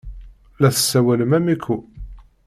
[0.61, 1.75] La tessawalem am Eco.